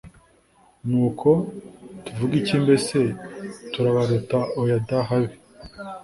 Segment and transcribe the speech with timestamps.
[0.87, 1.27] Nuko
[2.03, 2.97] tuvuge iki mbese
[3.71, 5.33] turabaruta oyada habe